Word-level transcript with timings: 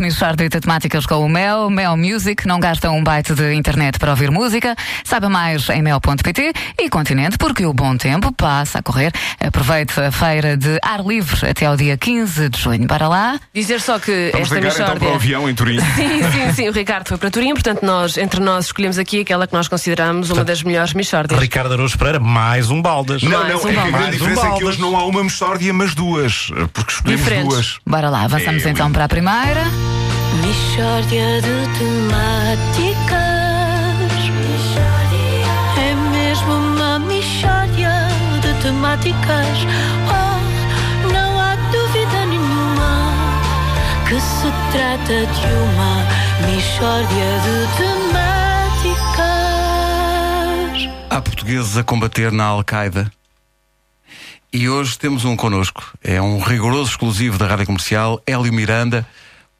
Michórdia 0.00 0.48
de 0.48 0.58
temáticas 0.60 1.04
com 1.06 1.16
o 1.24 1.28
Mel, 1.28 1.68
Mel 1.70 1.96
Music, 1.96 2.46
não 2.46 2.58
gasta 2.58 2.90
um 2.90 3.04
byte 3.04 3.34
de 3.34 3.52
internet 3.54 3.98
para 3.98 4.10
ouvir 4.10 4.30
música. 4.30 4.74
Saiba 5.04 5.28
mais 5.28 5.68
em 5.68 5.82
mel.pt 5.82 6.52
e 6.78 6.88
Continente, 6.88 7.36
porque 7.38 7.64
o 7.66 7.72
bom 7.72 7.96
tempo 7.96 8.32
passa 8.32 8.78
a 8.78 8.82
correr. 8.82 9.12
Aproveite 9.38 10.00
a 10.00 10.10
feira 10.10 10.56
de 10.56 10.78
ar 10.82 11.04
livre 11.04 11.48
até 11.48 11.66
ao 11.66 11.76
dia 11.76 11.96
15 11.96 12.48
de 12.48 12.58
junho. 12.58 12.86
Para 12.86 13.08
lá. 13.08 13.38
Dizer 13.54 13.80
só 13.80 13.98
que 13.98 14.30
Vamos 14.32 14.46
esta 14.50 14.54
ligar 14.56 14.72
então 14.72 14.84
Michórdia... 14.86 15.00
para 15.00 15.12
o 15.12 15.14
avião 15.14 15.48
em 15.50 15.54
Turim. 15.54 15.78
Sim, 15.94 16.22
sim, 16.32 16.52
sim. 16.54 16.68
O 16.68 16.72
Ricardo 16.72 17.08
foi 17.08 17.18
para 17.18 17.30
Turim, 17.30 17.52
portanto, 17.52 17.82
nós, 17.84 18.16
entre 18.16 18.40
nós, 18.40 18.66
escolhemos 18.66 18.98
aqui 18.98 19.20
aquela 19.20 19.46
que 19.46 19.52
nós 19.52 19.68
consideramos 19.68 20.30
uma 20.30 20.44
das 20.44 20.62
melhores 20.62 20.94
Michórdias. 20.94 21.38
Ricardo 21.40 21.72
Araújo 21.74 21.98
Pereira, 21.98 22.18
mais 22.20 22.70
um 22.70 22.80
baldas. 22.80 23.22
Não, 23.22 23.30
Mais 23.40 23.52
não, 23.52 23.62
um 23.62 23.68
é 23.68 23.72
que 23.72 23.78
a 23.78 23.82
grande 23.82 23.92
Mais 23.92 24.08
um 24.08 24.10
diferença 24.18 24.46
é 24.46 24.58
que 24.58 24.64
hoje 24.64 24.80
não 24.80 24.96
há 24.96 25.04
uma 25.04 25.22
mostórdia, 25.22 25.72
mas 25.72 25.94
duas. 25.94 26.50
Porque 26.72 26.92
escolhemos 26.92 27.20
Diferentes. 27.22 27.48
duas. 27.54 27.78
Bora 27.86 28.08
lá, 28.08 28.22
avançamos 28.24 28.64
É, 28.64 28.70
então 28.70 28.86
lindo. 28.86 28.94
para 28.94 29.04
a 29.04 29.08
primeira. 29.08 29.89
Mishória 30.34 31.40
de 31.42 31.66
temáticas. 31.78 33.30
É 35.76 35.94
mesmo 36.12 36.52
uma 36.52 36.98
mishória 37.00 38.08
de 38.40 38.54
temáticas. 38.62 39.66
Oh, 40.08 40.38
não 41.12 41.38
há 41.38 41.56
dúvida 41.72 42.26
nenhuma 42.26 43.12
que 44.08 44.20
se 44.20 44.52
trata 44.72 45.26
de 45.26 45.46
uma 45.46 45.92
mishória 46.46 47.30
de 47.44 47.56
temáticas. 47.76 48.10
Há 51.10 51.20
portugueses 51.20 51.76
a 51.76 51.82
combater 51.82 52.30
na 52.30 52.44
Al-Qaeda. 52.44 53.10
E 54.52 54.68
hoje 54.68 54.98
temos 54.98 55.24
um 55.24 55.36
connosco. 55.36 55.96
É 56.02 56.20
um 56.20 56.40
rigoroso 56.40 56.90
exclusivo 56.90 57.38
da 57.38 57.46
Rádio 57.46 57.66
Comercial, 57.66 58.20
Hélio 58.26 58.52
Miranda. 58.52 59.06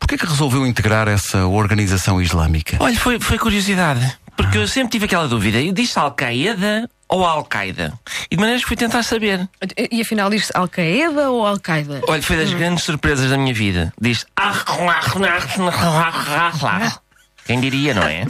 Porquê 0.00 0.16
que 0.18 0.26
resolveu 0.26 0.66
integrar 0.66 1.06
essa 1.06 1.46
organização 1.46 2.20
islâmica? 2.20 2.76
Olha, 2.80 2.98
foi, 2.98 3.20
foi 3.20 3.38
curiosidade. 3.38 4.18
Porque 4.36 4.58
eu 4.58 4.66
sempre 4.66 4.90
tive 4.90 5.04
aquela 5.04 5.28
dúvida. 5.28 5.60
Eu 5.60 5.72
disse 5.72 5.98
Al-Qaeda 5.98 6.88
ou 7.08 7.24
Al-Qaeda? 7.24 7.92
E 8.30 8.34
de 8.36 8.40
maneiras 8.40 8.62
que 8.62 8.68
fui 8.68 8.76
tentar 8.76 9.02
saber. 9.02 9.48
E 9.90 10.00
afinal 10.00 10.30
diz 10.30 10.50
Al-Qaeda 10.54 11.30
ou 11.30 11.46
Al-Qaeda? 11.46 12.00
Olha, 12.08 12.22
foi 12.22 12.36
das 12.36 12.52
grandes 12.52 12.82
surpresas 12.84 13.30
da 13.30 13.36
minha 13.36 13.52
vida. 13.52 13.92
Diz. 14.00 14.26
Quem 17.46 17.60
diria, 17.60 17.94
não 17.94 18.02
é? 18.04 18.26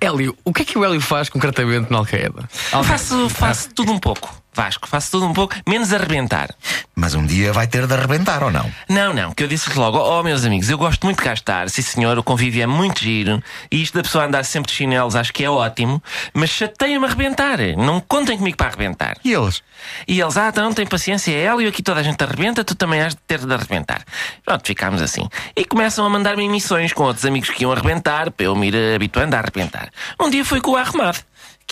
Hélio, 0.00 0.36
o 0.44 0.52
que 0.52 0.62
é 0.62 0.64
que 0.64 0.78
o 0.78 0.84
Hélio 0.84 1.00
faz 1.00 1.28
concretamente 1.28 1.90
na 1.90 1.98
Al-Qaeda? 1.98 2.48
Eu 2.72 2.84
faço, 2.84 3.28
faço 3.28 3.70
tudo 3.74 3.92
um 3.92 3.98
pouco. 3.98 4.41
Vasco, 4.54 4.86
faço 4.86 5.10
tudo 5.12 5.26
um 5.26 5.32
pouco, 5.32 5.54
menos 5.66 5.92
arrebentar. 5.94 6.54
Mas 6.94 7.14
um 7.14 7.24
dia 7.24 7.54
vai 7.54 7.66
ter 7.66 7.86
de 7.86 7.94
arrebentar 7.94 8.42
ou 8.42 8.50
não? 8.50 8.70
Não, 8.86 9.14
não, 9.14 9.32
que 9.32 9.42
eu 9.42 9.48
disse 9.48 9.72
logo, 9.78 9.98
oh 9.98 10.22
meus 10.22 10.44
amigos, 10.44 10.68
eu 10.68 10.76
gosto 10.76 11.04
muito 11.04 11.18
de 11.18 11.24
gastar, 11.24 11.70
sim 11.70 11.80
senhor, 11.80 12.18
o 12.18 12.22
convívio 12.22 12.62
é 12.62 12.66
muito 12.66 13.00
giro, 13.00 13.42
e 13.70 13.82
isto 13.82 13.94
da 13.94 14.02
pessoa 14.02 14.26
andar 14.26 14.44
sempre 14.44 14.70
de 14.70 14.76
chinelos 14.76 15.16
acho 15.16 15.32
que 15.32 15.42
é 15.42 15.48
ótimo, 15.48 16.02
mas 16.34 16.50
chateia-me 16.50 17.06
arrebentar. 17.06 17.58
Não 17.78 17.98
contem 17.98 18.36
comigo 18.36 18.56
para 18.56 18.68
arrebentar. 18.68 19.16
E 19.24 19.32
eles? 19.32 19.62
E 20.06 20.20
eles, 20.20 20.36
ah, 20.36 20.48
então 20.48 20.64
não 20.64 20.74
tem 20.74 20.86
paciência, 20.86 21.32
é 21.32 21.44
Hélio, 21.44 21.68
aqui 21.68 21.82
toda 21.82 22.00
a 22.00 22.02
gente 22.02 22.22
arrebenta, 22.22 22.62
tu 22.62 22.74
também 22.74 23.00
has 23.00 23.14
de 23.14 23.20
ter 23.26 23.38
de 23.38 23.52
arrebentar. 23.52 24.04
Pronto, 24.44 24.66
ficámos 24.66 25.00
assim. 25.00 25.26
E 25.56 25.64
começam 25.64 26.04
a 26.04 26.10
mandar-me 26.10 26.44
emissões 26.44 26.92
com 26.92 27.04
outros 27.04 27.24
amigos 27.24 27.48
que 27.48 27.62
iam 27.62 27.72
arrebentar, 27.72 28.30
para 28.30 28.46
eu 28.46 28.54
me 28.54 28.68
ir 28.68 28.94
habituando 28.94 29.34
a 29.34 29.38
arrebentar. 29.38 29.90
Um 30.20 30.28
dia 30.28 30.44
foi 30.44 30.60
com 30.60 30.72
o 30.72 30.76
Ahmad, 30.76 31.16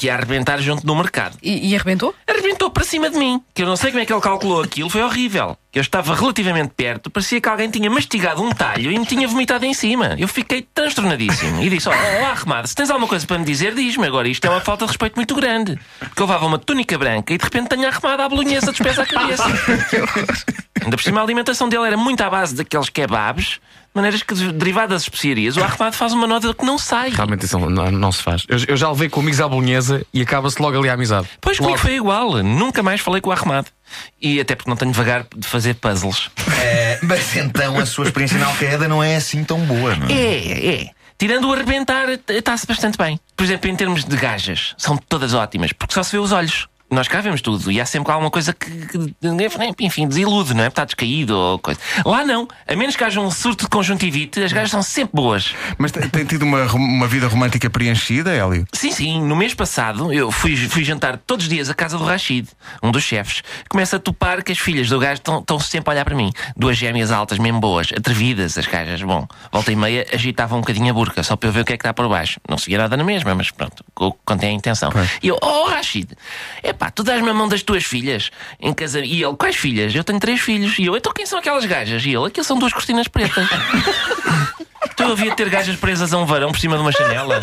que 0.01 0.07
ia 0.07 0.15
arrebentar 0.15 0.59
junto 0.63 0.87
no 0.87 0.97
mercado. 0.97 1.37
E, 1.43 1.69
e 1.69 1.77
arrebentou? 1.77 2.15
Arrebentou 2.27 2.71
para 2.71 2.85
cima 2.85 3.11
de 3.11 3.19
mim, 3.19 3.39
que 3.53 3.63
eu 3.63 3.67
não 3.67 3.77
sei 3.77 3.91
como 3.91 4.03
é 4.03 4.07
que 4.07 4.13
ele 4.15 4.21
calculou 4.23 4.63
aquilo, 4.63 4.89
foi 4.89 5.03
horrível. 5.03 5.59
Eu 5.73 5.83
estava 5.83 6.17
relativamente 6.17 6.73
perto, 6.77 7.09
parecia 7.11 7.41
que 7.41 7.49
alguém 7.49 7.71
tinha 7.71 7.89
mastigado 7.89 8.43
um 8.43 8.51
talho 8.51 8.91
e 8.91 8.99
me 8.99 9.07
tinha 9.07 9.29
vomitado 9.29 9.65
em 9.65 9.73
cima. 9.73 10.17
Eu 10.19 10.27
fiquei 10.27 10.63
transtornadíssimo 10.75 11.63
e 11.63 11.71
disse: 11.71 11.89
oh, 11.89 11.93
Ahmad, 11.93 12.67
se 12.67 12.75
tens 12.75 12.91
alguma 12.91 13.07
coisa 13.07 13.25
para 13.25 13.39
me 13.39 13.45
dizer, 13.45 13.73
diz-me. 13.73 14.05
Agora 14.05 14.29
isto 14.29 14.45
é 14.45 14.51
uma 14.51 14.61
falta 14.61 14.85
de 14.85 14.91
respeito 14.91 15.15
muito 15.15 15.33
grande. 15.35 15.79
Porque 16.01 16.21
eu 16.21 16.27
levava 16.27 16.45
uma 16.45 16.59
túnica 16.59 16.99
branca 16.99 17.33
e 17.33 17.39
de 17.39 17.45
repente 17.45 17.69
tenho 17.69 17.87
arrumado 17.87 18.21
a 18.21 18.29
bolonhesa 18.29 18.73
dos 18.73 18.81
pés 18.81 18.99
à 18.99 19.07
cabeça. 19.07 19.45
Ainda 20.83 20.97
por 20.97 21.03
cima 21.03 21.21
a 21.21 21.23
alimentação 21.23 21.69
dele 21.69 21.87
era 21.87 21.97
muito 21.97 22.21
à 22.23 22.31
base 22.31 22.57
daqueles 22.57 22.89
kebabs, 22.89 23.45
de 23.45 23.61
maneiras 23.95 24.23
que, 24.23 24.35
derivadas 24.35 24.91
das 24.91 25.03
especiarias, 25.03 25.57
o 25.57 25.63
Ahmad 25.63 25.93
faz 25.93 26.13
uma 26.13 26.27
nota 26.27 26.53
que 26.55 26.65
não 26.65 26.79
sai. 26.79 27.11
Realmente 27.11 27.45
isso 27.45 27.59
não, 27.59 27.91
não 27.93 28.13
se 28.13 28.23
faz. 28.23 28.45
Eu, 28.49 28.59
eu 28.67 28.77
já 28.77 28.89
levei 28.91 29.09
com 29.09 29.21
amigos 29.21 29.41
à 29.41 29.49
bolonhesa 29.49 30.05
e 30.13 30.23
acaba-se 30.23 30.61
logo 30.61 30.79
ali 30.79 30.89
a 30.89 30.95
amizade. 30.95 31.29
Pois 31.41 31.59
comigo 31.59 31.77
Logo. 31.77 31.83
foi 31.83 31.97
igual, 31.97 32.43
nunca 32.43 32.83
mais 32.83 33.01
falei 33.01 33.21
com 33.21 33.31
o 33.31 33.33
Ahmad. 33.33 33.67
E 34.21 34.41
até 34.41 34.55
porque 34.55 34.71
não 34.71 34.77
tenho 34.77 34.93
vagar 34.93 35.27
de 35.37 35.47
fazer 35.47 35.75
puzzles. 35.75 36.31
É, 36.61 36.99
mas 37.03 37.37
então 37.37 37.79
a 37.79 37.87
sua 37.87 38.07
experiência 38.07 38.39
na 38.39 38.47
Al-Qaeda 38.47 38.89
não 38.89 39.03
é 39.03 39.17
assim 39.17 39.45
tão 39.45 39.61
boa, 39.61 39.95
não 39.97 40.09
é? 40.09 40.13
É, 40.13 40.83
é. 40.83 40.91
Tirando 41.21 41.49
o 41.49 41.53
arrebentar, 41.53 42.09
está-se 42.31 42.67
bastante 42.67 42.97
bem. 42.97 43.21
Por 43.37 43.45
exemplo, 43.45 43.69
em 43.69 43.77
termos 43.77 44.07
de 44.07 44.17
gajas, 44.17 44.75
são 44.79 44.97
todas 44.97 45.35
ótimas, 45.35 45.71
porque 45.71 45.93
só 45.93 46.03
se 46.03 46.13
vê 46.13 46.19
os 46.19 46.33
olhos. 46.33 46.67
Nós 46.91 47.07
cá 47.09 47.21
vemos 47.21 47.41
tudo 47.41 47.71
e 47.71 47.81
há 47.81 47.87
sempre 47.87 48.13
alguma 48.13 48.31
coisa 48.31 48.53
que, 48.53 48.71
que 48.71 49.15
enfim, 49.81 50.09
desilude, 50.09 50.55
não 50.55 50.65
é? 50.65 50.69
Está 50.69 50.85
descaído 50.85 51.37
ou 51.37 51.59
coisa. 51.59 51.79
Lá 52.05 52.25
não. 52.25 52.49
A 52.67 52.75
menos 52.75 52.97
que 52.97 53.05
haja 53.05 53.21
um 53.21 53.31
surto 53.31 53.65
de 53.65 53.71
conjuntivite, 53.71 54.43
as 54.43 54.53
gajas 54.53 54.71
são 54.71 54.83
sempre 54.83 55.13
boas. 55.15 55.55
Mas 55.79 55.93
tem, 55.93 56.25
tido 56.25 56.43
uma, 56.43 56.65
uma 56.73 57.07
vida 57.07 57.29
romântica 57.29 57.71
preenchida, 57.71 58.31
Hélio? 58.33 58.67
Sim, 58.73 58.91
sim. 58.93 59.21
No 59.23 59.37
mês 59.37 59.55
passado 59.55 60.13
eu 60.13 60.31
fui, 60.31 60.57
fui 60.57 60.85
jantar 60.85 61.17
todos 61.19 61.45
os 61.47 61.49
dias 61.51 61.71
à 61.71 61.75
casa 61.75 61.97
do 61.97 62.05
Rashid, 62.05 62.49
um 62.83 62.91
dos 62.91 63.03
chefes. 63.05 63.43
Começa 63.69 63.97
a 63.97 63.99
topar 64.01 64.43
que 64.43 64.53
as 64.53 64.59
filhas 64.59 64.89
do 64.89 64.99
gajo 64.99 65.21
estão, 65.25 65.61
sempre 65.61 65.91
a 65.91 65.93
olhar 65.95 66.05
para 66.05 66.15
mim. 66.17 66.33
Duas 66.57 66.77
gêmeas 66.77 67.11
altas, 67.13 67.39
mesmo 67.39 67.61
boas, 67.61 67.89
atrevidas, 67.97 68.59
as 68.59 68.67
gajas. 68.67 69.03
Bom, 69.03 69.27
volta 69.53 69.71
e 69.71 69.77
meia 69.77 70.07
agitavam 70.13 70.59
um 70.59 70.61
bocadinho 70.61 70.91
a 70.91 70.93
burca, 70.95 71.23
só 71.23 71.37
para 71.37 71.49
eu 71.49 71.53
ver 71.53 71.61
o 71.61 71.65
que 71.65 71.73
é 71.73 71.77
que 71.77 71.83
está 71.83 71.95
por 71.95 72.09
baixo. 72.09 72.41
Não 72.49 72.59
seguia 72.59 72.79
nada 72.79 72.97
na 72.97 73.05
mesma, 73.05 73.35
mas 73.35 73.51
pronto, 73.51 73.85
co- 73.95 74.17
contém 74.25 74.51
a 74.51 74.53
intenção. 74.53 74.91
E 75.23 75.29
eu, 75.29 75.39
oh 75.41 75.65
Rashid, 75.69 76.09
epá, 76.81 76.91
tu 76.91 77.03
dás-me 77.03 77.29
a 77.29 77.35
mão 77.35 77.47
das 77.47 77.63
tuas 77.63 77.85
filhas 77.85 78.31
em 78.59 78.73
casa. 78.73 79.01
E 79.01 79.23
ele, 79.23 79.37
quais 79.37 79.55
filhas? 79.55 79.95
Eu 79.95 80.03
tenho 80.03 80.19
três 80.19 80.41
filhos. 80.41 80.79
E 80.79 80.87
eu, 80.87 80.97
então 80.97 81.13
quem 81.13 81.27
são 81.27 81.39
aquelas 81.39 81.67
gajas? 81.67 82.05
E 82.07 82.15
ele, 82.15 82.27
aquilo 82.27 82.45
são 82.45 82.59
duas 82.59 82.73
cortinas 82.73 83.07
pretas. 83.07 83.47
Eu 84.99 85.13
havia 85.13 85.35
ter 85.35 85.49
gajas 85.49 85.77
presas 85.77 86.13
a 86.13 86.19
um 86.19 86.27
varão 86.27 86.53
por 86.53 86.61
cima 86.61 86.77
de 86.77 86.83
uma 86.83 86.93
janela. 86.93 87.41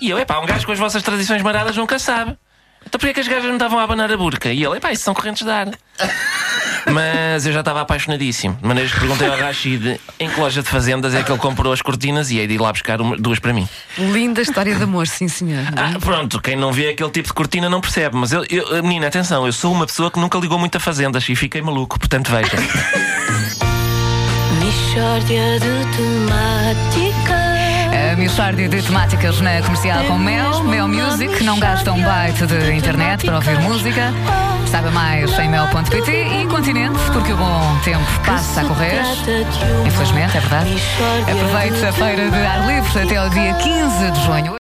E 0.00 0.10
eu, 0.10 0.18
epá, 0.18 0.38
um 0.38 0.46
gajo 0.46 0.64
com 0.64 0.70
as 0.70 0.78
vossas 0.78 1.02
tradições 1.02 1.42
maradas 1.42 1.76
nunca 1.76 1.98
sabe. 1.98 2.36
Então 2.86 3.00
porquê 3.00 3.08
é 3.08 3.14
que 3.14 3.20
as 3.20 3.26
gajas 3.26 3.46
me 3.46 3.54
estavam 3.54 3.80
a 3.80 3.82
abanar 3.82 4.12
a 4.12 4.16
burca? 4.16 4.52
E 4.52 4.64
ele, 4.64 4.76
epá, 4.76 4.92
isso 4.92 5.02
são 5.02 5.12
correntes 5.12 5.42
de 5.44 5.50
ar. 5.50 5.68
Mas 6.90 7.46
eu 7.46 7.52
já 7.52 7.60
estava 7.60 7.80
apaixonadíssimo. 7.80 8.56
De 8.60 8.66
maneiras 8.66 8.92
que 8.92 9.00
perguntei 9.00 9.26
ao 9.28 9.36
Rashid 9.36 9.98
em 10.20 10.28
que 10.28 10.38
loja 10.40 10.62
de 10.62 10.68
fazendas 10.68 11.14
é 11.14 11.22
que 11.22 11.30
ele 11.32 11.38
comprou 11.38 11.72
as 11.72 11.80
cortinas 11.82 12.30
e 12.30 12.38
hei 12.38 12.46
de 12.46 12.54
ir 12.54 12.60
lá 12.60 12.72
buscar 12.72 13.00
uma- 13.00 13.16
duas 13.16 13.38
para 13.38 13.52
mim. 13.52 13.68
Linda 13.98 14.40
história 14.42 14.74
de 14.74 14.82
amor, 14.82 15.06
sim 15.06 15.28
senhor. 15.28 15.64
Ah, 15.76 15.98
pronto, 15.98 16.40
quem 16.40 16.56
não 16.56 16.72
vê 16.72 16.88
aquele 16.90 17.10
tipo 17.10 17.28
de 17.28 17.34
cortina 17.34 17.68
não 17.70 17.80
percebe. 17.80 18.16
Mas 18.16 18.32
eu, 18.32 18.44
eu- 18.50 18.82
menina, 18.82 19.06
atenção, 19.06 19.46
eu 19.46 19.52
sou 19.52 19.72
uma 19.72 19.86
pessoa 19.86 20.10
que 20.10 20.18
nunca 20.18 20.38
ligou 20.38 20.58
muito 20.58 20.76
a 20.76 20.80
fazendas 20.80 21.28
e 21.28 21.34
fiquei 21.34 21.62
maluco, 21.62 21.98
portanto 21.98 22.30
veja. 22.30 22.56
Mishória 24.60 25.58
de 25.60 25.96
temáticas. 25.96 27.43
A 28.24 28.26
Michórdia 28.26 28.66
de 28.70 28.80
temáticas 28.80 29.38
na 29.42 29.60
comercial 29.60 30.02
com 30.04 30.16
Mel, 30.16 30.64
Mel 30.64 30.88
Music, 30.88 31.44
não 31.44 31.58
gasta 31.58 31.92
um 31.92 32.02
byte 32.02 32.46
de 32.46 32.72
internet 32.72 33.26
para 33.26 33.36
ouvir 33.36 33.60
música. 33.60 34.14
Saiba 34.70 34.90
mais 34.90 35.38
em 35.38 35.48
mel.pt 35.50 36.10
e 36.10 36.46
Continente, 36.46 36.98
porque 37.12 37.34
o 37.34 37.36
bom 37.36 37.78
tempo 37.84 38.02
passa 38.24 38.62
a 38.62 38.64
correr. 38.64 39.02
Infelizmente, 39.86 40.38
é 40.38 40.40
verdade. 40.40 40.74
Aproveite 41.30 41.84
a 41.84 41.92
feira 41.92 42.30
de 42.30 42.36
ar 42.38 42.66
livre 42.66 43.02
até 43.02 43.16
ao 43.16 43.28
dia 43.28 43.52
15 43.52 44.10
de 44.12 44.24
junho. 44.24 44.52